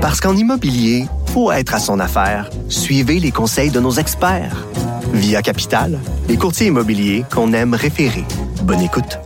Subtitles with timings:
[0.00, 2.48] Parce qu'en immobilier, faut être à son affaire.
[2.70, 4.66] Suivez les conseils de nos experts.
[5.12, 8.24] Via Capital, les courtiers immobiliers qu'on aime référer.
[8.62, 9.18] Bonne écoute.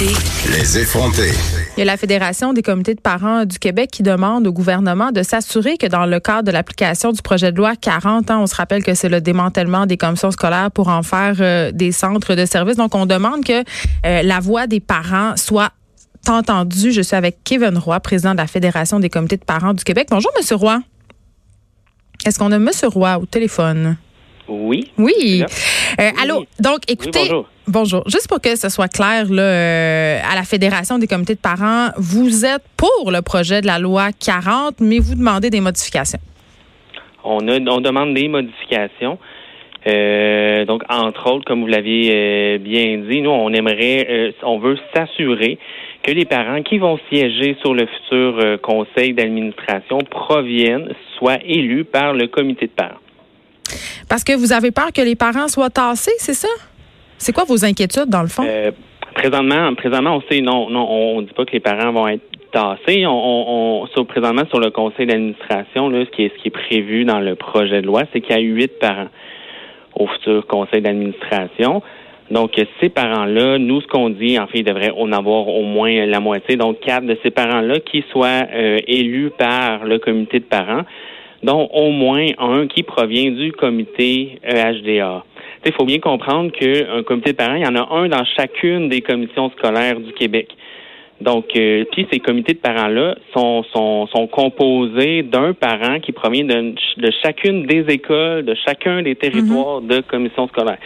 [0.00, 1.32] Les effrontés.
[1.76, 5.12] Il y a la Fédération des comités de parents du Québec qui demande au gouvernement
[5.12, 8.46] de s'assurer que dans le cadre de l'application du projet de loi 40 ans, on
[8.46, 12.34] se rappelle que c'est le démantèlement des commissions scolaires pour en faire euh, des centres
[12.34, 12.76] de services.
[12.76, 13.62] Donc, on demande que
[14.06, 15.70] euh, la voix des parents soit
[16.30, 16.92] entendue.
[16.92, 20.08] Je suis avec Kevin Roy, président de la Fédération des comités de parents du Québec.
[20.10, 20.80] Bonjour, Monsieur Roy.
[22.26, 23.96] Est-ce qu'on a Monsieur Roy au téléphone?
[24.48, 24.90] Oui.
[24.98, 25.44] Oui.
[26.00, 26.44] Euh, allô?
[26.60, 27.20] Donc, écoutez.
[27.20, 27.48] bonjour.
[27.66, 28.02] Bonjour.
[28.08, 31.88] Juste pour que ce soit clair, là, euh, à la Fédération des comités de parents,
[31.96, 36.18] vous êtes pour le projet de la loi 40, mais vous demandez des modifications.
[37.24, 39.18] On, a, on demande des modifications.
[39.86, 44.58] Euh, donc, entre autres, comme vous l'aviez euh, bien dit, nous, on aimerait, euh, on
[44.58, 45.58] veut s'assurer
[46.02, 52.12] que les parents qui vont siéger sur le futur conseil d'administration proviennent, soient élus par
[52.12, 53.00] le comité de parents.
[54.08, 56.48] Parce que vous avez peur que les parents soient tassés, c'est ça?
[57.16, 58.44] C'est quoi vos inquiétudes, dans le fond?
[59.14, 62.22] Présentement, présentement, on sait, non, non, on ne dit pas que les parents vont être
[62.52, 63.06] tassés.
[63.06, 66.50] On, on, on sur, présentement, sur le conseil d'administration, ce qui est, ce qui est
[66.50, 69.08] prévu dans le projet de loi, c'est qu'il y a huit parents
[69.96, 71.82] au futur conseil d'administration.
[72.30, 76.06] Donc, ces parents-là, nous, ce qu'on dit, en fait, il devrait en avoir au moins
[76.06, 80.44] la moitié, donc quatre de ces parents-là qui soient euh, élus par le comité de
[80.44, 80.82] parents,
[81.42, 85.24] dont au moins un qui provient du comité E HDA.
[85.66, 88.88] Il faut bien comprendre qu'un comité de parents, il y en a un dans chacune
[88.88, 90.48] des commissions scolaires du Québec.
[91.20, 96.44] Donc, euh, puis ces comités de parents-là sont, sont, sont composés d'un parent qui provient
[96.44, 100.78] de, de, chacune des écoles, de chacun des territoires de commissions scolaires.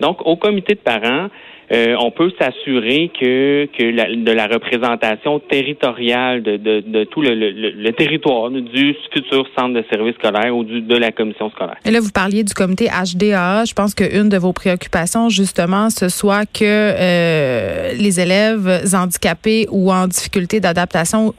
[0.00, 1.28] Donc, au comité de parents,
[1.72, 7.22] euh, on peut s'assurer que, que la, de la représentation territoriale de, de, de tout
[7.22, 11.50] le, le, le, territoire du futur centre de service scolaire ou du, de la commission
[11.50, 11.76] scolaire.
[11.84, 13.64] Et là, vous parliez du comité HDA.
[13.64, 19.90] Je pense qu'une de vos préoccupations, justement, ce soit que euh, les élèves handicapés ou
[19.90, 21.34] en difficulté d'adaptation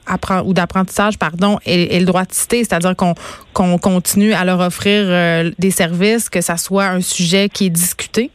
[0.46, 3.14] ou d'apprentissage, pardon, aient, aient, le droit de citer, c'est-à-dire qu'on
[3.54, 7.70] qu'on continue à leur offrir euh, des services, que ça soit un sujet qui est
[7.70, 8.30] discuté.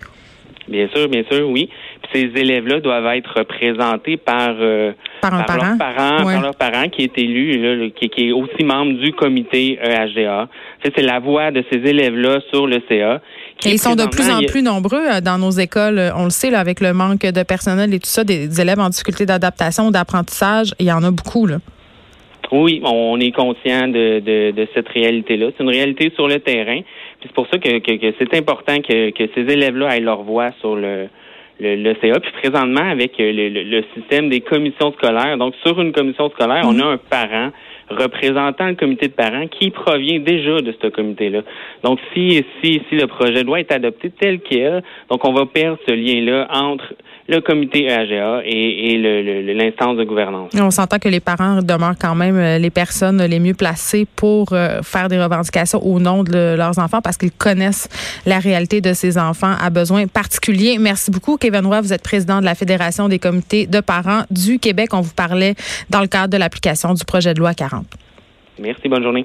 [0.69, 1.69] Bien sûr, bien sûr, oui.
[2.13, 5.57] Ces élèves-là doivent être représentés par, euh, par, parent.
[5.69, 6.35] leur parent, Ouais.
[6.35, 9.91] par leur parent qui est élu, là, qui, qui est aussi membre du comité E.
[10.83, 13.21] Ça, C'est la voix de ces élèves-là sur le CA.
[13.65, 15.99] Et ils sont de plus en plus nombreux euh, dans nos écoles.
[15.99, 18.61] Euh, On le sait, là, avec le manque de personnel et tout ça, des, des
[18.61, 21.47] élèves en difficulté d'adaptation ou d'apprentissage, il y en a beaucoup.
[21.47, 21.59] Là.
[22.53, 25.51] Oui, on est conscient de, de, de cette réalité-là.
[25.57, 26.81] C'est une réalité sur le terrain.
[27.23, 30.51] C'est pour ça que, que, que c'est important que, que ces élèves-là aient leur voix
[30.61, 31.09] sur le,
[31.61, 32.19] le, le CA.
[32.21, 36.63] Puis présentement, avec le, le, le système des commissions scolaires, donc sur une commission scolaire,
[36.65, 37.51] on a un parent
[37.91, 41.43] représentant le comité de parents qui provient déjà de ce comité-là.
[41.83, 45.47] Donc, si, si, si le projet de loi est adopté tel quel, donc on va
[45.47, 46.95] perdre ce lien-là entre
[47.31, 48.99] le comité EAGA et,
[49.55, 50.53] l'instance de gouvernance.
[50.55, 54.53] On s'entend que les parents demeurent quand même euh, les personnes les mieux placées pour
[54.53, 57.89] euh, faire des revendications au nom de leurs enfants parce qu'ils connaissent
[58.27, 60.79] la réalité de ces enfants à besoins particuliers.
[60.81, 61.81] Merci beaucoup, Kevin Roy.
[61.81, 64.91] Vous êtes président de la Fédération des comités de parents du Québec.
[64.93, 65.55] On vous parlait
[65.89, 67.87] dans le cadre de l'application du projet de loi 40.
[68.59, 69.25] Merci, bonne journée.